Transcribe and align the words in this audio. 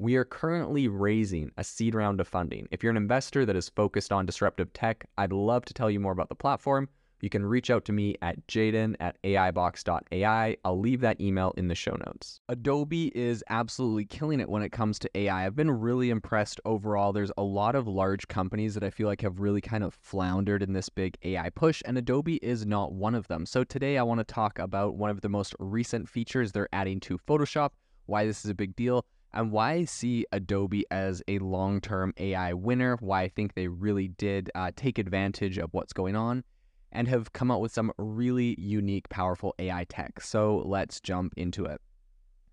We 0.00 0.14
are 0.14 0.24
currently 0.24 0.86
raising 0.86 1.50
a 1.56 1.64
seed 1.64 1.92
round 1.92 2.20
of 2.20 2.28
funding. 2.28 2.68
If 2.70 2.84
you're 2.84 2.92
an 2.92 2.96
investor 2.96 3.44
that 3.44 3.56
is 3.56 3.68
focused 3.68 4.12
on 4.12 4.26
disruptive 4.26 4.72
tech, 4.72 5.04
I'd 5.18 5.32
love 5.32 5.64
to 5.64 5.74
tell 5.74 5.90
you 5.90 5.98
more 5.98 6.12
about 6.12 6.28
the 6.28 6.36
platform. 6.36 6.88
You 7.20 7.28
can 7.28 7.44
reach 7.44 7.68
out 7.68 7.84
to 7.86 7.92
me 7.92 8.14
at 8.22 8.46
jaeden 8.46 8.94
at 9.00 9.20
aibox.ai. 9.24 10.56
I'll 10.64 10.78
leave 10.78 11.00
that 11.00 11.20
email 11.20 11.52
in 11.56 11.66
the 11.66 11.74
show 11.74 11.96
notes. 12.06 12.38
Adobe 12.48 13.10
is 13.12 13.42
absolutely 13.50 14.04
killing 14.04 14.38
it 14.38 14.48
when 14.48 14.62
it 14.62 14.70
comes 14.70 15.00
to 15.00 15.10
AI. 15.18 15.44
I've 15.44 15.56
been 15.56 15.72
really 15.72 16.10
impressed 16.10 16.60
overall. 16.64 17.12
There's 17.12 17.32
a 17.36 17.42
lot 17.42 17.74
of 17.74 17.88
large 17.88 18.28
companies 18.28 18.74
that 18.74 18.84
I 18.84 18.90
feel 18.90 19.08
like 19.08 19.22
have 19.22 19.40
really 19.40 19.60
kind 19.60 19.82
of 19.82 19.94
floundered 19.94 20.62
in 20.62 20.74
this 20.74 20.88
big 20.88 21.18
AI 21.24 21.50
push, 21.50 21.82
and 21.84 21.98
Adobe 21.98 22.36
is 22.36 22.64
not 22.64 22.92
one 22.92 23.16
of 23.16 23.26
them. 23.26 23.44
So 23.46 23.64
today 23.64 23.98
I 23.98 24.04
want 24.04 24.20
to 24.20 24.24
talk 24.24 24.60
about 24.60 24.94
one 24.94 25.10
of 25.10 25.22
the 25.22 25.28
most 25.28 25.56
recent 25.58 26.08
features 26.08 26.52
they're 26.52 26.68
adding 26.72 27.00
to 27.00 27.18
Photoshop, 27.18 27.70
why 28.06 28.26
this 28.26 28.44
is 28.44 28.50
a 28.52 28.54
big 28.54 28.76
deal 28.76 29.04
and 29.32 29.52
why 29.52 29.72
I 29.72 29.84
see 29.84 30.26
Adobe 30.32 30.84
as 30.90 31.22
a 31.28 31.38
long 31.38 31.80
term 31.80 32.14
AI 32.18 32.52
winner, 32.54 32.96
why 33.00 33.22
I 33.22 33.28
think 33.28 33.54
they 33.54 33.68
really 33.68 34.08
did 34.08 34.50
uh, 34.54 34.70
take 34.74 34.98
advantage 34.98 35.58
of 35.58 35.72
what's 35.72 35.92
going 35.92 36.16
on 36.16 36.44
and 36.92 37.06
have 37.08 37.32
come 37.32 37.50
up 37.50 37.60
with 37.60 37.72
some 37.72 37.92
really 37.98 38.58
unique, 38.58 39.08
powerful 39.10 39.54
AI 39.58 39.84
tech. 39.84 40.20
So 40.20 40.62
let's 40.64 41.00
jump 41.00 41.34
into 41.36 41.66
it. 41.66 41.80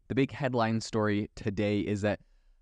The 0.09 0.15
big 0.15 0.31
headline 0.31 0.81
story 0.81 1.29
today 1.35 1.79
is 1.79 2.01
that 2.01 2.19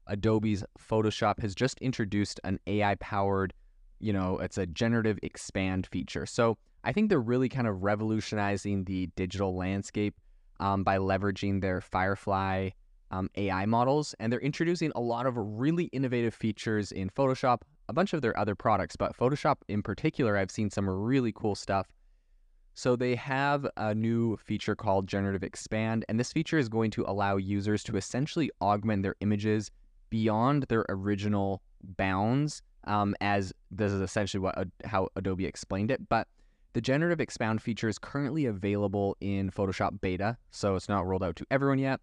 Adobe's 0.08 0.64
Photoshop 0.80 1.40
has 1.42 1.56
just 1.56 1.80
introduced 1.80 2.40
an 2.44 2.60
AI 2.68 2.96
powered, 2.96 3.54
you 4.00 4.14
know, 4.14 4.38
it's 4.38 4.58
a 4.58 4.68
generative 4.68 5.18
expand 5.24 5.88
feature. 5.88 6.26
So 6.26 6.58
I 6.84 6.92
think 6.94 7.10
they're 7.10 7.20
really 7.20 7.50
kind 7.50 7.68
of 7.68 7.84
revolutionizing 7.84 8.84
the 8.84 9.08
digital 9.16 9.56
landscape 9.56 10.16
um, 10.60 10.84
by 10.84 10.98
leveraging 10.98 11.62
their 11.62 11.82
Firefly 11.82 12.70
um, 13.14 13.30
AI 13.36 13.66
models, 13.68 14.16
and 14.20 14.34
they're 14.34 14.40
introducing 14.40 14.92
a 14.96 15.00
lot 15.00 15.28
of 15.28 15.38
really 15.38 15.86
innovative 15.86 16.34
features 16.34 16.92
in 16.92 17.12
Photoshop, 17.12 17.62
a 17.88 17.94
bunch 17.94 18.12
of 18.14 18.24
their 18.24 18.36
other 18.38 18.56
products, 18.56 18.96
but 18.96 19.16
Photoshop 19.16 19.58
in 19.68 19.84
particular, 19.84 20.36
I've 20.36 20.50
seen 20.50 20.72
some 20.72 20.90
really 20.90 21.32
cool 21.32 21.54
stuff. 21.54 21.88
So 22.74 22.96
they 22.96 23.14
have 23.16 23.68
a 23.78 23.94
new 23.94 24.36
feature 24.38 24.76
called 24.76 25.08
Generative 25.08 25.44
Expand, 25.44 26.06
and 26.10 26.20
this 26.20 26.34
feature 26.34 26.58
is 26.58 26.70
going 26.70 26.90
to 26.92 27.06
allow 27.08 27.38
users 27.38 27.84
to 27.84 27.98
essentially 27.98 28.50
augment 28.62 29.04
their 29.04 29.16
images 29.22 29.70
beyond 30.10 30.64
their 30.70 30.84
original 30.90 31.62
bounds, 31.84 32.64
um, 32.86 33.16
as 33.22 33.54
this 33.70 33.92
is 33.92 34.02
essentially 34.02 34.42
what 34.42 34.68
how 34.86 35.08
Adobe 35.16 35.46
explained 35.46 35.92
it. 35.92 36.10
But 36.10 36.28
the 36.74 36.82
Generative 36.82 37.22
Expand 37.22 37.62
feature 37.62 37.90
is 37.90 38.00
currently 38.00 38.48
available 38.48 39.16
in 39.22 39.52
Photoshop 39.52 40.02
Beta, 40.02 40.36
so 40.50 40.76
it's 40.76 40.90
not 40.90 41.06
rolled 41.06 41.24
out 41.24 41.36
to 41.36 41.46
everyone 41.52 41.78
yet 41.78 42.02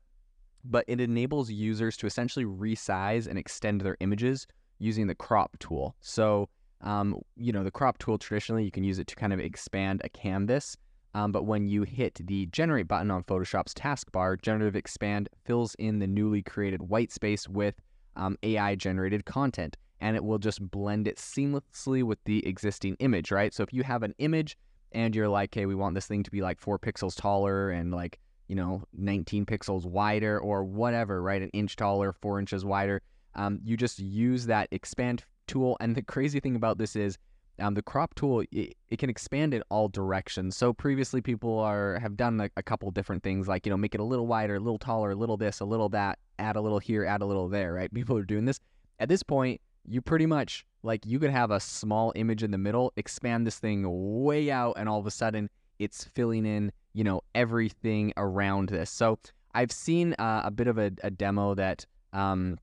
but 0.64 0.84
it 0.88 1.00
enables 1.00 1.50
users 1.50 1.96
to 1.98 2.06
essentially 2.06 2.44
resize 2.44 3.26
and 3.26 3.38
extend 3.38 3.80
their 3.80 3.96
images 4.00 4.46
using 4.78 5.06
the 5.06 5.14
crop 5.14 5.58
tool. 5.58 5.94
So, 6.00 6.48
um, 6.80 7.20
you 7.36 7.52
know, 7.52 7.64
the 7.64 7.70
crop 7.70 7.98
tool 7.98 8.18
traditionally 8.18 8.64
you 8.64 8.70
can 8.70 8.84
use 8.84 8.98
it 8.98 9.06
to 9.08 9.16
kind 9.16 9.32
of 9.32 9.40
expand 9.40 10.00
a 10.04 10.08
canvas. 10.08 10.76
Um, 11.12 11.32
but 11.32 11.44
when 11.44 11.66
you 11.66 11.82
hit 11.82 12.20
the 12.24 12.46
generate 12.46 12.86
button 12.86 13.10
on 13.10 13.24
Photoshop's 13.24 13.74
taskbar, 13.74 14.40
generative 14.40 14.76
expand 14.76 15.28
fills 15.44 15.74
in 15.76 15.98
the 15.98 16.06
newly 16.06 16.42
created 16.42 16.82
white 16.82 17.10
space 17.10 17.48
with 17.48 17.74
um, 18.16 18.36
AI 18.42 18.74
generated 18.76 19.24
content 19.24 19.76
and 20.00 20.16
it 20.16 20.24
will 20.24 20.38
just 20.38 20.68
blend 20.70 21.06
it 21.06 21.16
seamlessly 21.16 22.02
with 22.02 22.18
the 22.24 22.46
existing 22.46 22.96
image, 23.00 23.30
right? 23.30 23.52
So 23.52 23.62
if 23.62 23.72
you 23.72 23.82
have 23.82 24.02
an 24.02 24.14
image 24.18 24.56
and 24.92 25.14
you're 25.14 25.28
like, 25.28 25.54
hey, 25.54 25.66
we 25.66 25.74
want 25.74 25.94
this 25.94 26.06
thing 26.06 26.22
to 26.22 26.30
be 26.30 26.40
like 26.40 26.60
four 26.60 26.78
pixels 26.78 27.16
taller 27.16 27.70
and 27.70 27.92
like 27.92 28.18
you 28.50 28.56
know, 28.56 28.82
19 28.98 29.46
pixels 29.46 29.84
wider 29.84 30.36
or 30.40 30.64
whatever, 30.64 31.22
right? 31.22 31.40
An 31.40 31.50
inch 31.50 31.76
taller, 31.76 32.12
four 32.12 32.40
inches 32.40 32.64
wider. 32.64 33.00
Um, 33.36 33.60
you 33.62 33.76
just 33.76 34.00
use 34.00 34.46
that 34.46 34.66
expand 34.72 35.24
tool. 35.46 35.76
And 35.78 35.94
the 35.94 36.02
crazy 36.02 36.40
thing 36.40 36.56
about 36.56 36.76
this 36.76 36.96
is 36.96 37.16
um, 37.60 37.74
the 37.74 37.82
crop 37.82 38.12
tool, 38.16 38.40
it, 38.50 38.74
it, 38.88 38.98
can 38.98 39.08
expand 39.08 39.54
in 39.54 39.62
all 39.70 39.86
directions. 39.86 40.56
So 40.56 40.72
previously 40.72 41.20
people 41.20 41.60
are 41.60 42.00
have 42.00 42.16
done 42.16 42.40
a, 42.40 42.50
a 42.56 42.62
couple 42.64 42.90
different 42.90 43.22
things 43.22 43.46
like, 43.46 43.66
you 43.66 43.70
know, 43.70 43.76
make 43.76 43.94
it 43.94 44.00
a 44.00 44.04
little 44.04 44.26
wider, 44.26 44.56
a 44.56 44.60
little 44.60 44.78
taller, 44.78 45.12
a 45.12 45.14
little 45.14 45.36
this, 45.36 45.60
a 45.60 45.64
little 45.64 45.88
that, 45.90 46.18
add 46.40 46.56
a 46.56 46.60
little 46.60 46.80
here, 46.80 47.04
add 47.04 47.22
a 47.22 47.26
little 47.26 47.48
there, 47.48 47.72
right? 47.72 47.94
People 47.94 48.16
are 48.16 48.24
doing 48.24 48.46
this. 48.46 48.58
At 48.98 49.08
this 49.08 49.22
point, 49.22 49.60
you 49.86 50.02
pretty 50.02 50.26
much 50.26 50.66
like 50.82 51.06
you 51.06 51.20
could 51.20 51.30
have 51.30 51.52
a 51.52 51.60
small 51.60 52.12
image 52.16 52.42
in 52.42 52.50
the 52.50 52.58
middle, 52.58 52.92
expand 52.96 53.46
this 53.46 53.60
thing 53.60 53.84
way 53.86 54.50
out, 54.50 54.72
and 54.76 54.88
all 54.88 54.98
of 54.98 55.06
a 55.06 55.12
sudden 55.12 55.48
it's 55.78 56.02
filling 56.02 56.44
in 56.44 56.72
you 56.92 57.04
know 57.04 57.22
everything 57.34 58.12
around 58.16 58.68
this. 58.68 58.90
So 58.90 59.18
I've 59.54 59.72
seen 59.72 60.14
uh, 60.14 60.42
a 60.44 60.50
bit 60.50 60.66
of 60.66 60.78
a, 60.78 60.92
a 61.02 61.10
demo 61.10 61.54
that 61.54 61.86
um, 62.12 62.58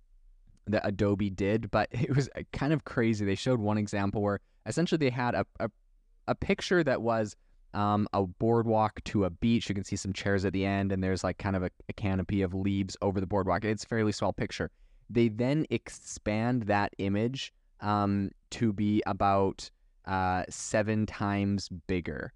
that 0.67 0.81
Adobe 0.85 1.29
did, 1.29 1.71
but 1.71 1.89
it 1.91 2.15
was 2.15 2.29
uh, 2.35 2.41
kind 2.53 2.73
of 2.73 2.85
crazy. 2.85 3.25
They 3.25 3.35
showed 3.35 3.59
one 3.59 3.77
example 3.77 4.21
where 4.21 4.39
essentially 4.65 4.97
they 4.97 5.09
had 5.09 5.35
a 5.35 5.45
a, 5.59 5.69
a 6.27 6.35
picture 6.35 6.83
that 6.83 7.01
was 7.01 7.35
um, 7.73 8.07
a 8.13 8.25
boardwalk 8.25 9.03
to 9.05 9.25
a 9.25 9.29
beach. 9.29 9.69
You 9.69 9.75
can 9.75 9.83
see 9.83 9.95
some 9.95 10.13
chairs 10.13 10.45
at 10.45 10.53
the 10.53 10.65
end, 10.65 10.91
and 10.91 11.03
there's 11.03 11.23
like 11.23 11.37
kind 11.37 11.55
of 11.55 11.63
a, 11.63 11.69
a 11.89 11.93
canopy 11.93 12.41
of 12.41 12.53
leaves 12.53 12.97
over 13.01 13.19
the 13.19 13.27
boardwalk. 13.27 13.63
It's 13.65 13.83
a 13.83 13.87
fairly 13.87 14.11
small 14.11 14.33
picture. 14.33 14.71
They 15.09 15.29
then 15.29 15.65
expand 15.69 16.63
that 16.63 16.93
image 16.97 17.53
um, 17.79 18.31
to 18.51 18.73
be 18.73 19.01
about 19.05 19.69
uh, 20.05 20.43
seven 20.49 21.05
times 21.05 21.69
bigger 21.87 22.33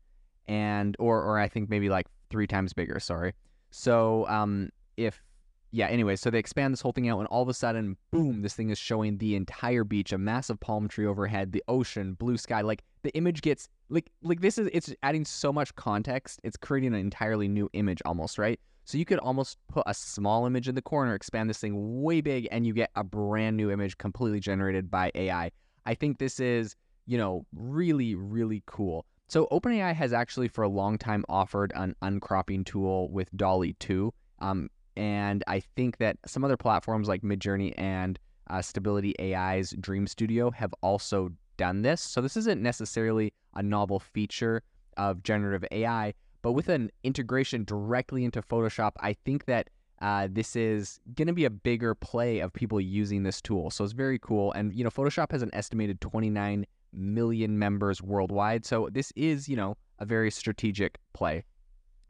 and 0.52 0.98
or 1.00 1.24
or 1.24 1.40
I 1.40 1.48
think 1.48 1.70
maybe 1.70 1.88
like 1.88 2.08
three 2.30 2.46
times 2.46 2.74
bigger. 2.74 3.00
Sorry. 3.00 3.34
So 3.72 4.28
um, 4.28 4.70
if 4.98 5.24
yeah, 5.72 5.88
anyway, 5.88 6.18
so 6.18 6.30
they 6.30 6.40
expand 6.40 6.74
this 6.74 6.82
whole 6.82 6.92
thing 6.92 7.08
out, 7.08 7.20
and 7.20 7.28
all 7.28 7.42
of 7.42 7.48
a 7.48 7.54
sudden, 7.54 7.96
boom, 8.12 8.42
this 8.42 8.54
thing 8.54 8.70
is 8.70 8.78
showing 8.78 9.18
the 9.18 9.38
entire 9.38 9.86
beach, 9.86 10.12
a 10.12 10.18
massive 10.18 10.60
palm 10.60 10.90
tree 10.90 11.06
overhead, 11.06 11.54
the 11.54 11.64
ocean, 11.70 12.14
blue 12.16 12.38
sky. 12.38 12.60
Like 12.60 12.84
the 13.04 13.16
image 13.16 13.42
gets 13.42 13.70
like 13.90 14.12
like 14.22 14.42
this 14.42 14.58
is 14.58 14.70
it's 14.74 14.94
adding 15.04 15.24
so 15.24 15.54
much 15.54 15.74
context. 15.76 16.42
It's 16.44 16.58
creating 16.58 16.94
an 16.94 17.00
entirely 17.00 17.48
new 17.48 17.70
image 17.72 18.02
almost, 18.06 18.38
right? 18.38 18.60
So 18.84 18.98
you 18.98 19.06
could 19.06 19.20
almost 19.20 19.58
put 19.70 19.84
a 19.86 19.94
small 19.94 20.46
image 20.46 20.68
in 20.68 20.76
the 20.76 20.82
corner, 20.82 21.16
expand 21.16 21.50
this 21.50 21.60
thing 21.60 22.02
way 22.02 22.20
big, 22.20 22.50
and 22.52 22.68
you 22.68 22.74
get 22.74 22.90
a 22.96 23.06
brand 23.06 23.56
new 23.56 23.72
image 23.72 23.98
completely 23.98 24.42
generated 24.42 24.92
by 24.92 25.12
AI. 25.16 25.52
I 25.86 25.96
think 25.96 26.18
this 26.18 26.42
is, 26.42 26.76
you 27.06 27.18
know, 27.18 27.46
really, 27.54 28.16
really 28.16 28.64
cool. 28.66 29.06
So 29.32 29.48
OpenAI 29.50 29.96
has 29.96 30.12
actually 30.12 30.50
for 30.50 30.62
a 30.62 30.68
long 30.68 30.98
time 30.98 31.24
offered 31.30 31.72
an 31.74 31.96
uncropping 32.02 32.66
tool 32.66 33.10
with 33.12 33.30
DALL-E 33.38 33.78
2. 33.80 34.14
Um, 34.40 34.70
and 34.98 35.42
I 35.48 35.62
think 35.62 36.00
that 36.00 36.18
some 36.26 36.44
other 36.44 36.58
platforms 36.58 37.08
like 37.08 37.22
Midjourney 37.22 37.74
and 37.78 38.20
uh, 38.50 38.62
Stability 38.62 39.16
AI's 39.22 39.74
Dream 39.80 40.06
Studio 40.06 40.52
have 40.52 40.74
also 40.82 41.30
done 41.56 41.82
this. 41.82 42.02
So 42.02 42.20
this 42.20 42.36
isn't 42.36 42.62
necessarily 42.62 43.32
a 43.56 43.64
novel 43.64 44.02
feature 44.02 44.64
of 44.98 45.24
generative 45.24 45.64
AI, 45.72 46.14
but 46.42 46.52
with 46.52 46.68
an 46.68 46.92
integration 47.06 47.64
directly 47.64 48.26
into 48.26 48.42
Photoshop, 48.42 48.92
I 49.00 49.14
think 49.14 49.46
that 49.46 49.70
uh, 50.02 50.28
this 50.30 50.58
is 50.58 51.00
going 51.16 51.28
to 51.28 51.34
be 51.34 51.46
a 51.46 51.50
bigger 51.50 51.96
play 51.96 52.40
of 52.40 52.52
people 52.52 52.82
using 52.82 53.24
this 53.24 53.40
tool. 53.40 53.70
So 53.70 53.86
it's 53.86 53.94
very 53.94 54.20
cool. 54.20 54.52
And, 54.52 54.74
you 54.74 54.84
know, 54.84 54.90
Photoshop 54.90 55.32
has 55.32 55.42
an 55.42 55.52
estimated 55.54 56.02
29 56.02 56.66
million 56.94 57.58
members 57.58 58.02
worldwide. 58.02 58.66
So 58.66 58.90
this 58.92 59.12
is, 59.16 59.48
you 59.48 59.56
know, 59.56 59.78
a 60.00 60.06
very 60.06 60.32
strategic 60.32 60.98
play. 61.14 61.44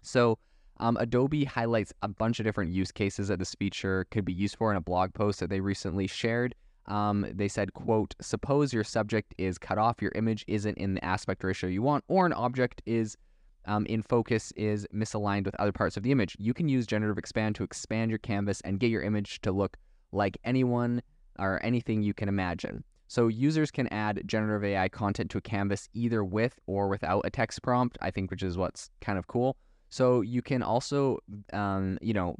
So 0.01 0.37
um, 0.77 0.97
Adobe 0.99 1.43
highlights 1.43 1.93
a 2.01 2.07
bunch 2.07 2.39
of 2.39 2.45
different 2.45 2.71
use 2.71 2.91
cases 2.91 3.27
that 3.27 3.39
this 3.39 3.53
feature 3.55 4.07
could 4.09 4.25
be 4.25 4.33
used 4.33 4.55
for 4.55 4.71
in 4.71 4.77
a 4.77 4.81
blog 4.81 5.13
post 5.13 5.39
that 5.39 5.49
they 5.49 5.59
recently 5.59 6.07
shared. 6.07 6.55
Um, 6.87 7.27
they 7.31 7.47
said, 7.47 7.73
quote, 7.73 8.15
suppose 8.19 8.73
your 8.73 8.83
subject 8.83 9.35
is 9.37 9.57
cut 9.59 9.77
off, 9.77 10.01
your 10.01 10.11
image 10.15 10.43
isn't 10.47 10.77
in 10.77 10.95
the 10.95 11.05
aspect 11.05 11.43
ratio 11.43 11.69
you 11.69 11.83
want, 11.83 12.03
or 12.07 12.25
an 12.25 12.33
object 12.33 12.81
is 12.87 13.15
um, 13.65 13.85
in 13.85 14.01
focus 14.01 14.51
is 14.55 14.87
misaligned 14.93 15.45
with 15.45 15.55
other 15.59 15.71
parts 15.71 15.95
of 15.95 16.03
the 16.03 16.11
image. 16.11 16.35
You 16.39 16.53
can 16.53 16.67
use 16.67 16.87
generative 16.87 17.19
expand 17.19 17.55
to 17.55 17.63
expand 17.63 18.09
your 18.09 18.17
canvas 18.17 18.61
and 18.61 18.79
get 18.79 18.89
your 18.89 19.03
image 19.03 19.41
to 19.41 19.51
look 19.51 19.77
like 20.11 20.37
anyone 20.43 21.03
or 21.37 21.63
anything 21.63 22.01
you 22.01 22.15
can 22.15 22.27
imagine. 22.27 22.83
So 23.11 23.27
users 23.27 23.71
can 23.71 23.89
add 23.89 24.21
generative 24.25 24.63
AI 24.63 24.87
content 24.87 25.29
to 25.31 25.37
a 25.37 25.41
canvas 25.41 25.89
either 25.93 26.23
with 26.23 26.57
or 26.65 26.87
without 26.87 27.23
a 27.25 27.29
text 27.29 27.61
prompt, 27.61 27.97
I 28.01 28.09
think, 28.09 28.31
which 28.31 28.41
is 28.41 28.57
what's 28.57 28.89
kind 29.01 29.19
of 29.19 29.27
cool. 29.27 29.57
So 29.89 30.21
you 30.21 30.41
can 30.41 30.63
also, 30.63 31.19
um, 31.51 31.97
you 32.01 32.13
know, 32.13 32.37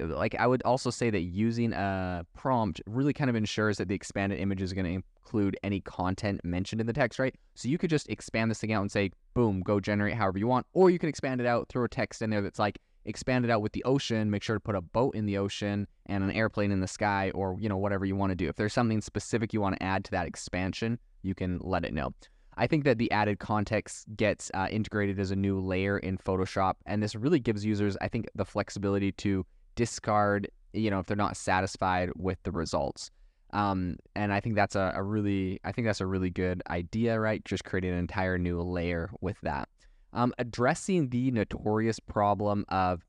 like 0.00 0.34
I 0.36 0.46
would 0.46 0.62
also 0.62 0.88
say 0.88 1.10
that 1.10 1.20
using 1.20 1.74
a 1.74 2.24
prompt 2.34 2.80
really 2.86 3.12
kind 3.12 3.28
of 3.28 3.36
ensures 3.36 3.76
that 3.76 3.88
the 3.88 3.94
expanded 3.94 4.38
image 4.38 4.62
is 4.62 4.72
going 4.72 4.86
to 4.86 4.90
include 4.90 5.58
any 5.62 5.82
content 5.82 6.42
mentioned 6.42 6.80
in 6.80 6.86
the 6.86 6.94
text, 6.94 7.18
right? 7.18 7.34
So 7.54 7.68
you 7.68 7.76
could 7.76 7.90
just 7.90 8.08
expand 8.08 8.50
this 8.50 8.58
thing 8.58 8.72
out 8.72 8.80
and 8.80 8.90
say, 8.90 9.10
boom, 9.34 9.60
go 9.60 9.80
generate 9.80 10.14
however 10.14 10.38
you 10.38 10.46
want, 10.46 10.64
or 10.72 10.88
you 10.88 10.98
can 10.98 11.10
expand 11.10 11.42
it 11.42 11.46
out, 11.46 11.68
throw 11.68 11.84
a 11.84 11.90
text 11.90 12.22
in 12.22 12.30
there 12.30 12.40
that's 12.40 12.58
like, 12.58 12.78
expand 13.06 13.44
it 13.44 13.50
out 13.50 13.62
with 13.62 13.72
the 13.72 13.84
ocean, 13.84 14.30
make 14.30 14.42
sure 14.42 14.56
to 14.56 14.60
put 14.60 14.74
a 14.74 14.80
boat 14.80 15.14
in 15.14 15.26
the 15.26 15.38
ocean 15.38 15.86
and 16.06 16.22
an 16.22 16.30
airplane 16.30 16.70
in 16.70 16.80
the 16.80 16.88
sky 16.88 17.30
or, 17.34 17.56
you 17.58 17.68
know, 17.68 17.76
whatever 17.76 18.04
you 18.04 18.16
want 18.16 18.30
to 18.30 18.36
do. 18.36 18.48
If 18.48 18.56
there's 18.56 18.72
something 18.72 19.00
specific 19.00 19.52
you 19.52 19.60
want 19.60 19.76
to 19.76 19.82
add 19.82 20.04
to 20.04 20.10
that 20.10 20.26
expansion, 20.26 20.98
you 21.22 21.34
can 21.34 21.58
let 21.62 21.84
it 21.84 21.94
know. 21.94 22.12
I 22.58 22.66
think 22.66 22.84
that 22.84 22.98
the 22.98 23.10
added 23.12 23.38
context 23.38 24.06
gets 24.16 24.50
uh, 24.54 24.68
integrated 24.70 25.20
as 25.20 25.30
a 25.30 25.36
new 25.36 25.60
layer 25.60 25.98
in 25.98 26.16
Photoshop, 26.16 26.74
and 26.86 27.02
this 27.02 27.14
really 27.14 27.38
gives 27.38 27.64
users, 27.64 27.96
I 28.00 28.08
think, 28.08 28.28
the 28.34 28.46
flexibility 28.46 29.12
to 29.12 29.44
discard, 29.74 30.50
you 30.72 30.90
know, 30.90 30.98
if 30.98 31.06
they're 31.06 31.16
not 31.16 31.36
satisfied 31.36 32.10
with 32.16 32.42
the 32.44 32.52
results. 32.52 33.10
Um, 33.52 33.96
and 34.14 34.32
I 34.32 34.40
think 34.40 34.54
that's 34.54 34.74
a, 34.74 34.92
a 34.94 35.02
really, 35.02 35.60
I 35.64 35.72
think 35.72 35.86
that's 35.86 36.00
a 36.00 36.06
really 36.06 36.30
good 36.30 36.62
idea, 36.68 37.20
right? 37.20 37.44
Just 37.44 37.64
creating 37.64 37.92
an 37.92 37.98
entire 37.98 38.38
new 38.38 38.60
layer 38.62 39.10
with 39.20 39.36
that. 39.42 39.68
Um, 40.12 40.32
addressing 40.38 41.10
the 41.10 41.30
notorious 41.30 42.00
problem 42.00 42.64
of, 42.68 43.04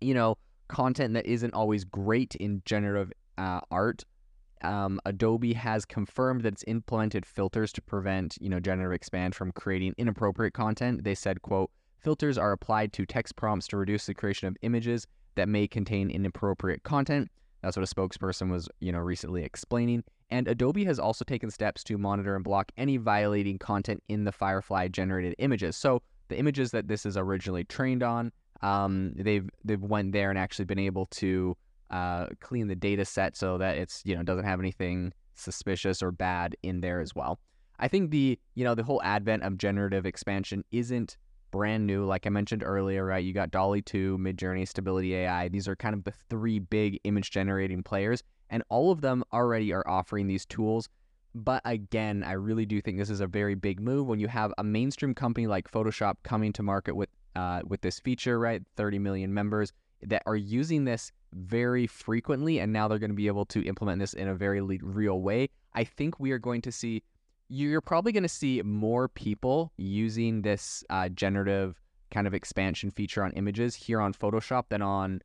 you 0.00 0.12
know, 0.12 0.36
content 0.68 1.14
that 1.14 1.24
isn't 1.24 1.54
always 1.54 1.84
great 1.84 2.34
in 2.34 2.60
generative 2.64 3.12
uh, 3.38 3.60
art. 3.70 4.04
Um, 4.62 5.00
Adobe 5.06 5.54
has 5.54 5.84
confirmed 5.84 6.42
that 6.42 6.54
it's 6.54 6.64
implemented 6.66 7.24
filters 7.24 7.72
to 7.72 7.82
prevent, 7.82 8.36
you 8.40 8.48
know, 8.48 8.60
generative 8.60 8.92
expand 8.92 9.34
from 9.34 9.52
creating 9.52 9.94
inappropriate 9.96 10.54
content. 10.54 11.04
They 11.04 11.14
said, 11.14 11.42
quote, 11.42 11.70
filters 11.98 12.36
are 12.36 12.52
applied 12.52 12.92
to 12.94 13.06
text 13.06 13.36
prompts 13.36 13.66
to 13.68 13.76
reduce 13.76 14.06
the 14.06 14.14
creation 14.14 14.48
of 14.48 14.56
images 14.62 15.06
that 15.36 15.48
may 15.48 15.66
contain 15.68 16.10
inappropriate 16.10 16.82
content. 16.82 17.30
That's 17.62 17.76
what 17.76 17.90
a 17.90 17.94
spokesperson 17.94 18.50
was, 18.50 18.68
you 18.80 18.92
know, 18.92 18.98
recently 18.98 19.42
explaining. 19.42 20.04
And 20.30 20.48
Adobe 20.48 20.84
has 20.84 20.98
also 20.98 21.24
taken 21.24 21.50
steps 21.50 21.84
to 21.84 21.98
monitor 21.98 22.34
and 22.34 22.44
block 22.44 22.72
any 22.76 22.96
violating 22.96 23.58
content 23.58 24.02
in 24.08 24.24
the 24.24 24.32
Firefly 24.32 24.88
generated 24.88 25.34
images. 25.38 25.76
So 25.76 26.02
the 26.28 26.38
images 26.38 26.70
that 26.72 26.88
this 26.88 27.06
is 27.06 27.16
originally 27.16 27.64
trained 27.64 28.02
on, 28.02 28.32
um, 28.62 29.12
they've 29.16 29.48
they've 29.64 29.82
went 29.82 30.12
there 30.12 30.30
and 30.30 30.38
actually 30.38 30.64
been 30.64 30.78
able 30.78 31.06
to 31.06 31.56
uh, 31.90 32.26
clean 32.40 32.68
the 32.68 32.74
data 32.74 33.04
set 33.04 33.36
so 33.36 33.58
that 33.58 33.76
it's 33.76 34.02
you 34.04 34.16
know 34.16 34.22
doesn't 34.22 34.44
have 34.44 34.60
anything 34.60 35.12
suspicious 35.34 36.02
or 36.02 36.10
bad 36.10 36.56
in 36.62 36.80
there 36.80 37.00
as 37.00 37.14
well. 37.14 37.38
I 37.78 37.88
think 37.88 38.10
the 38.10 38.38
you 38.54 38.64
know 38.64 38.74
the 38.74 38.82
whole 38.82 39.02
advent 39.02 39.42
of 39.42 39.58
generative 39.58 40.06
expansion 40.06 40.64
isn't 40.70 41.16
brand 41.50 41.86
new. 41.86 42.04
Like 42.04 42.26
I 42.26 42.30
mentioned 42.30 42.62
earlier, 42.64 43.04
right? 43.04 43.24
You 43.24 43.32
got 43.32 43.50
DALL-E 43.50 43.82
2, 43.82 44.18
Midjourney, 44.18 44.66
Stability 44.66 45.14
AI. 45.14 45.48
These 45.48 45.68
are 45.68 45.76
kind 45.76 45.94
of 45.94 46.04
the 46.04 46.12
three 46.28 46.58
big 46.58 46.98
image 47.04 47.30
generating 47.30 47.82
players, 47.82 48.22
and 48.50 48.62
all 48.68 48.90
of 48.90 49.00
them 49.00 49.24
already 49.32 49.72
are 49.72 49.86
offering 49.88 50.26
these 50.26 50.44
tools. 50.46 50.88
But 51.36 51.60
again, 51.66 52.24
I 52.24 52.32
really 52.32 52.64
do 52.64 52.80
think 52.80 52.96
this 52.96 53.10
is 53.10 53.20
a 53.20 53.26
very 53.26 53.54
big 53.54 53.78
move 53.78 54.06
when 54.06 54.18
you 54.18 54.26
have 54.26 54.54
a 54.56 54.64
mainstream 54.64 55.14
company 55.14 55.46
like 55.46 55.70
Photoshop 55.70 56.14
coming 56.22 56.50
to 56.54 56.62
market 56.62 56.96
with 56.96 57.10
uh, 57.34 57.60
with 57.66 57.82
this 57.82 58.00
feature, 58.00 58.38
right? 58.38 58.62
30 58.76 58.98
million 58.98 59.34
members 59.34 59.70
that 60.00 60.22
are 60.24 60.36
using 60.36 60.86
this 60.86 61.12
very 61.34 61.86
frequently, 61.86 62.58
and 62.58 62.72
now 62.72 62.88
they're 62.88 62.98
going 62.98 63.10
to 63.10 63.16
be 63.16 63.26
able 63.26 63.44
to 63.44 63.62
implement 63.64 64.00
this 64.00 64.14
in 64.14 64.28
a 64.28 64.34
very 64.34 64.62
real 64.62 65.20
way. 65.20 65.50
I 65.74 65.84
think 65.84 66.18
we 66.18 66.30
are 66.30 66.38
going 66.38 66.62
to 66.62 66.72
see 66.72 67.02
you're 67.48 67.82
probably 67.82 68.12
going 68.12 68.22
to 68.22 68.30
see 68.30 68.62
more 68.62 69.06
people 69.06 69.72
using 69.76 70.40
this 70.40 70.82
uh, 70.88 71.10
generative 71.10 71.78
kind 72.10 72.26
of 72.26 72.32
expansion 72.32 72.90
feature 72.90 73.22
on 73.22 73.32
images 73.32 73.74
here 73.74 74.00
on 74.00 74.14
Photoshop 74.14 74.64
than 74.70 74.80
on 74.80 75.20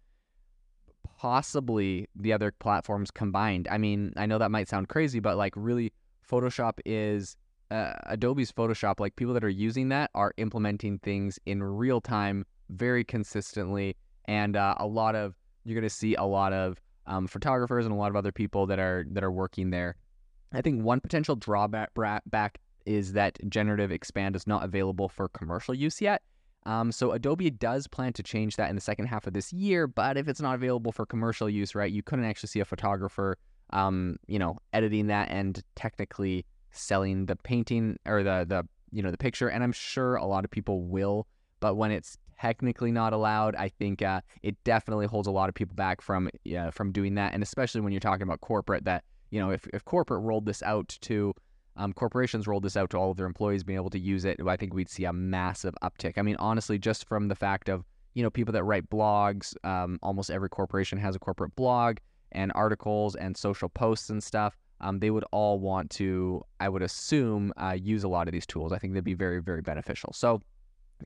possibly 1.18 2.10
the 2.16 2.34
other 2.34 2.52
platforms 2.52 3.12
combined. 3.12 3.68
I 3.72 3.78
mean, 3.78 4.14
I 4.18 4.26
know 4.26 4.38
that 4.40 4.52
might 4.52 4.68
sound 4.68 4.90
crazy, 4.90 5.20
but 5.20 5.38
like 5.38 5.54
really, 5.56 5.94
Photoshop 6.32 6.80
is 6.86 7.36
uh, 7.72 7.94
Adobe's 8.06 8.52
Photoshop. 8.52 9.00
Like 9.00 9.16
people 9.16 9.34
that 9.34 9.44
are 9.44 9.50
using 9.50 9.90
that 9.90 10.12
are 10.16 10.34
implementing 10.38 11.00
things 11.00 11.40
in 11.46 11.62
real 11.62 12.00
time 12.00 12.46
very 12.70 13.04
consistently, 13.04 13.98
and 14.26 14.56
uh, 14.56 14.76
a 14.78 14.88
lot 14.88 15.16
of 15.16 15.36
you're 15.66 15.76
going 15.76 15.84
to 15.84 15.90
see 15.90 16.16
a 16.16 16.24
lot 16.24 16.54
of 16.54 16.82
um, 17.08 17.28
photographers 17.28 17.86
and 17.86 17.94
a 17.94 17.98
lot 17.98 18.10
of 18.10 18.16
other 18.16 18.32
people 18.32 18.66
that 18.68 18.80
are 18.80 19.06
that 19.12 19.24
are 19.24 19.32
working 19.32 19.72
there 19.72 19.96
I 20.54 20.62
think 20.62 20.84
one 20.84 21.00
potential 21.00 21.36
drawback 21.36 21.92
back 22.26 22.60
is 22.86 23.14
that 23.14 23.38
generative 23.50 23.92
expand 23.92 24.36
is 24.36 24.48
not 24.48 24.64
available 24.64 25.08
for 25.08 25.30
commercial 25.30 25.74
use 25.74 26.02
yet. 26.02 26.22
Um, 26.66 26.92
so 26.92 27.12
Adobe 27.12 27.50
does 27.50 27.88
plan 27.88 28.14
to 28.14 28.24
change 28.24 28.56
that 28.58 28.70
in 28.70 28.76
the 28.76 28.82
second 28.82 29.08
half 29.08 29.26
of 29.26 29.34
this 29.34 29.52
year, 29.52 29.88
but 29.88 30.18
if 30.18 30.28
it's 30.28 30.42
not 30.42 30.56
available 30.56 30.92
for 30.92 31.06
commercial 31.06 31.50
use, 31.50 31.74
right, 31.74 31.92
you 31.92 32.04
couldn't 32.04 32.26
actually 32.26 32.48
see 32.48 32.60
a 32.60 32.66
photographer, 32.66 33.38
um, 33.74 34.18
you 34.28 34.40
know, 34.40 34.58
editing 34.74 35.08
that 35.08 35.30
and 35.30 35.64
technically 35.76 36.46
selling 36.72 37.26
the 37.26 37.36
painting 37.36 37.98
or 38.06 38.24
the 38.24 38.46
the 38.48 38.68
you 38.92 39.02
know 39.02 39.12
the 39.12 39.18
picture. 39.18 39.50
And 39.50 39.64
I'm 39.64 39.72
sure 39.72 40.16
a 40.16 40.26
lot 40.26 40.46
of 40.46 40.52
people 40.52 40.84
will, 40.84 41.28
but 41.60 41.76
when 41.76 41.92
it's 41.92 42.18
technically 42.40 42.92
not 42.92 43.14
allowed, 43.14 43.56
I 43.56 43.70
think 43.70 44.02
uh, 44.02 44.22
it 44.42 44.62
definitely 44.64 45.06
holds 45.06 45.28
a 45.28 45.32
lot 45.32 45.48
of 45.50 45.56
people 45.56 45.76
back 45.76 46.02
from 46.02 46.30
from 46.72 46.92
doing 46.92 47.16
that, 47.16 47.34
and 47.34 47.44
especially 47.44 47.82
when 47.82 47.92
you're 47.92 48.00
talking 48.00 48.24
about 48.24 48.42
corporate 48.42 48.86
that 48.86 49.04
you 49.32 49.40
know, 49.40 49.50
if, 49.50 49.66
if 49.74 49.84
corporate 49.86 50.22
rolled 50.22 50.46
this 50.46 50.62
out 50.62 50.98
to 51.02 51.34
um, 51.78 51.94
corporations 51.94 52.48
rolled 52.48 52.64
this 52.64 52.76
out 52.76 52.90
to 52.90 52.98
all 52.98 53.12
of 53.12 53.18
their 53.18 53.26
employees 53.26 53.64
being 53.64 53.78
able 53.80 53.90
to 53.90 54.00
use 54.00 54.26
it, 54.26 54.38
I 54.46 54.58
think 54.58 54.74
we'd 54.74 54.90
see 54.90 55.06
a 55.06 55.14
massive 55.14 55.74
uptick. 55.82 56.18
I 56.18 56.22
mean, 56.22 56.36
honestly, 56.38 56.78
just 56.78 57.08
from 57.08 57.30
the 57.30 57.36
fact 57.36 57.70
of 57.70 57.86
you 58.14 58.22
know 58.22 58.30
people 58.30 58.52
that 58.52 58.64
write 58.66 58.90
blogs, 58.90 59.56
um, 59.66 59.98
almost 60.04 60.30
every 60.30 60.50
corporation 60.50 60.98
has 61.00 61.16
a 61.16 61.20
corporate 61.20 61.56
blog 61.56 61.98
and 62.32 62.52
articles 62.56 63.16
and 63.16 63.36
social 63.36 63.70
posts 63.70 64.10
and 64.10 64.24
stuff. 64.24 64.58
Um, 64.82 65.00
they 65.00 65.12
would 65.12 65.26
all 65.32 65.60
want 65.60 65.92
to, 65.92 66.44
I 66.60 66.68
would 66.70 66.82
assume, 66.82 67.54
uh, 67.58 67.78
use 67.80 68.04
a 68.04 68.08
lot 68.08 68.28
of 68.28 68.32
these 68.32 68.48
tools. 68.48 68.72
I 68.72 68.80
think 68.80 68.94
they'd 68.94 69.04
be 69.04 69.14
very, 69.14 69.40
very 69.40 69.62
beneficial. 69.62 70.12
So, 70.14 70.42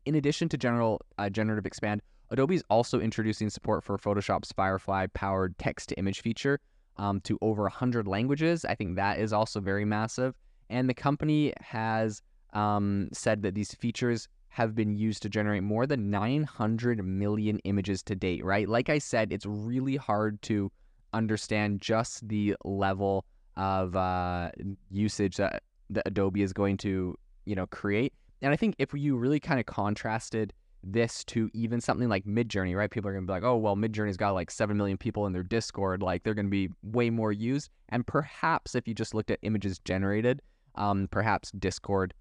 in 0.05 0.15
addition 0.15 0.49
to 0.49 0.57
general 0.57 1.01
uh, 1.17 1.29
generative 1.29 1.65
expand, 1.65 2.01
Adobe 2.29 2.55
is 2.55 2.63
also 2.69 2.99
introducing 2.99 3.49
support 3.49 3.83
for 3.83 3.97
Photoshop's 3.97 4.51
Firefly 4.51 5.07
powered 5.13 5.57
text 5.57 5.89
to 5.89 5.95
image 5.95 6.21
feature 6.21 6.59
um, 6.97 7.21
to 7.21 7.37
over 7.41 7.63
100 7.63 8.07
languages. 8.07 8.65
I 8.65 8.75
think 8.75 8.95
that 8.95 9.19
is 9.19 9.33
also 9.33 9.59
very 9.59 9.85
massive. 9.85 10.35
And 10.69 10.89
the 10.89 10.93
company 10.93 11.53
has 11.59 12.21
um, 12.53 13.09
said 13.13 13.41
that 13.43 13.53
these 13.55 13.73
features 13.75 14.27
have 14.49 14.73
been 14.73 14.95
used 14.95 15.21
to 15.21 15.29
generate 15.29 15.63
more 15.63 15.85
than 15.85 16.09
900 16.09 17.05
million 17.05 17.59
images 17.59 18.01
to 18.03 18.15
date, 18.15 18.43
right? 18.43 18.69
Like 18.69 18.89
I 18.89 18.99
said, 18.99 19.33
it's 19.33 19.45
really 19.45 19.97
hard 19.97 20.41
to 20.43 20.71
understand 21.15 21.81
just 21.81 22.27
the 22.27 22.55
level 22.63 23.25
of 23.57 23.95
uh, 23.95 24.51
usage 24.91 25.37
that, 25.37 25.63
that 25.89 26.03
Adobe 26.05 26.41
is 26.41 26.53
going 26.53 26.77
to, 26.77 27.17
you 27.45 27.55
know, 27.55 27.65
create. 27.67 28.13
And 28.41 28.53
I 28.53 28.57
think 28.57 28.75
if 28.77 28.93
you 28.93 29.15
really 29.15 29.39
kind 29.39 29.59
of 29.59 29.65
contrasted 29.65 30.53
this 30.83 31.23
to 31.25 31.49
even 31.53 31.81
something 31.81 32.09
like 32.09 32.25
Midjourney, 32.25 32.75
right? 32.75 32.91
People 32.91 33.09
are 33.09 33.13
going 33.13 33.23
to 33.23 33.27
be 33.27 33.33
like, 33.33 33.43
oh, 33.43 33.57
well, 33.57 33.75
Midjourney's 33.75 34.17
got 34.17 34.31
like 34.31 34.51
7 34.51 34.77
million 34.77 34.97
people 34.97 35.25
in 35.25 35.33
their 35.33 35.43
Discord. 35.43 36.03
Like 36.03 36.23
they're 36.23 36.35
going 36.35 36.45
to 36.45 36.51
be 36.51 36.69
way 36.83 37.09
more 37.09 37.31
used. 37.31 37.71
And 37.89 38.05
perhaps 38.05 38.75
if 38.75 38.87
you 38.87 38.93
just 38.93 39.13
looked 39.13 39.31
at 39.31 39.39
images 39.41 39.79
generated, 39.79 40.41
um, 40.75 41.07
perhaps 41.09 41.51
Discord 41.51 42.13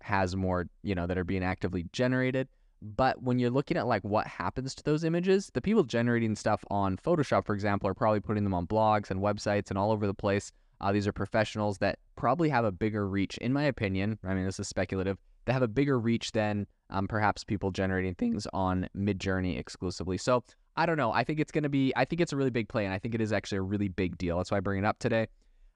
has 0.00 0.34
more, 0.34 0.66
you 0.82 0.94
know, 0.94 1.06
that 1.06 1.18
are 1.18 1.24
being 1.24 1.44
actively 1.44 1.86
generated. 1.92 2.48
But 2.80 3.22
when 3.22 3.38
you're 3.38 3.50
looking 3.50 3.76
at 3.76 3.86
like 3.86 4.02
what 4.02 4.26
happens 4.26 4.74
to 4.76 4.84
those 4.84 5.04
images, 5.04 5.50
the 5.54 5.60
people 5.60 5.82
generating 5.82 6.36
stuff 6.36 6.64
on 6.70 6.96
Photoshop, 6.96 7.46
for 7.46 7.54
example, 7.54 7.88
are 7.88 7.94
probably 7.94 8.20
putting 8.20 8.44
them 8.44 8.54
on 8.54 8.66
blogs 8.66 9.10
and 9.10 9.20
websites 9.20 9.70
and 9.70 9.78
all 9.78 9.90
over 9.90 10.06
the 10.06 10.14
place. 10.14 10.52
Uh, 10.80 10.92
these 10.92 11.06
are 11.06 11.12
professionals 11.12 11.78
that 11.78 11.98
probably 12.16 12.48
have 12.48 12.64
a 12.64 12.70
bigger 12.70 13.08
reach, 13.08 13.36
in 13.38 13.52
my 13.52 13.64
opinion. 13.64 14.18
I 14.24 14.34
mean, 14.34 14.44
this 14.44 14.60
is 14.60 14.68
speculative. 14.68 15.18
They 15.44 15.52
have 15.52 15.62
a 15.62 15.68
bigger 15.68 15.98
reach 15.98 16.32
than 16.32 16.66
um, 16.90 17.08
perhaps 17.08 17.42
people 17.42 17.70
generating 17.70 18.14
things 18.14 18.46
on 18.52 18.88
Midjourney 18.96 19.58
exclusively. 19.58 20.18
So 20.18 20.44
I 20.76 20.86
don't 20.86 20.96
know. 20.96 21.12
I 21.12 21.24
think 21.24 21.40
it's 21.40 21.50
going 21.50 21.64
to 21.64 21.68
be, 21.68 21.92
I 21.96 22.04
think 22.04 22.20
it's 22.20 22.32
a 22.32 22.36
really 22.36 22.50
big 22.50 22.68
play, 22.68 22.84
and 22.84 22.94
I 22.94 22.98
think 22.98 23.14
it 23.14 23.20
is 23.20 23.32
actually 23.32 23.58
a 23.58 23.62
really 23.62 23.88
big 23.88 24.16
deal. 24.18 24.36
That's 24.36 24.52
why 24.52 24.58
I 24.58 24.60
bring 24.60 24.78
it 24.78 24.84
up 24.84 24.98
today. 25.00 25.26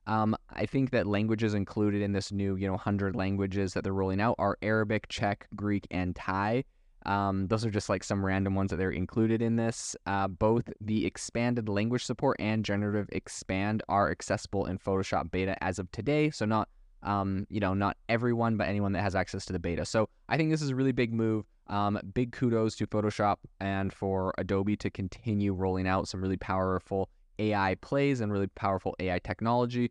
Um, 0.06 0.36
I 0.50 0.66
think 0.66 0.90
that 0.90 1.06
languages 1.06 1.54
included 1.54 2.02
in 2.02 2.12
this 2.12 2.32
new, 2.32 2.56
you 2.56 2.66
know, 2.66 2.72
100 2.72 3.16
languages 3.16 3.74
that 3.74 3.84
they're 3.84 3.92
rolling 3.92 4.20
out 4.20 4.36
are 4.38 4.58
Arabic, 4.62 5.08
Czech, 5.08 5.48
Greek, 5.56 5.86
and 5.90 6.14
Thai. 6.14 6.64
Um, 7.06 7.48
those 7.48 7.64
are 7.64 7.70
just 7.70 7.88
like 7.88 8.04
some 8.04 8.24
random 8.24 8.54
ones 8.54 8.70
that 8.70 8.76
they're 8.76 8.90
included 8.90 9.42
in 9.42 9.56
this. 9.56 9.96
Uh, 10.06 10.28
both 10.28 10.64
the 10.80 11.06
expanded 11.06 11.68
language 11.68 12.04
support 12.04 12.36
and 12.38 12.64
generative 12.64 13.08
expand 13.12 13.82
are 13.88 14.10
accessible 14.10 14.66
in 14.66 14.78
Photoshop 14.78 15.30
beta 15.30 15.62
as 15.62 15.78
of 15.78 15.90
today. 15.90 16.30
So 16.30 16.44
not 16.44 16.68
um, 17.02 17.46
you 17.50 17.60
know, 17.60 17.74
not 17.74 17.96
everyone, 18.08 18.56
but 18.56 18.68
anyone 18.68 18.92
that 18.92 19.02
has 19.02 19.14
access 19.14 19.44
to 19.46 19.52
the 19.52 19.58
beta. 19.58 19.84
So 19.84 20.08
I 20.28 20.36
think 20.36 20.50
this 20.50 20.62
is 20.62 20.70
a 20.70 20.76
really 20.76 20.92
big 20.92 21.12
move. 21.12 21.46
Um, 21.66 21.98
big 22.14 22.32
kudos 22.32 22.76
to 22.76 22.86
Photoshop 22.86 23.36
and 23.60 23.92
for 23.92 24.34
Adobe 24.38 24.76
to 24.76 24.90
continue 24.90 25.52
rolling 25.52 25.86
out 25.86 26.08
some 26.08 26.20
really 26.20 26.36
powerful 26.36 27.08
AI 27.38 27.76
plays 27.76 28.20
and 28.20 28.32
really 28.32 28.46
powerful 28.48 28.94
AI 29.00 29.18
technology 29.18 29.90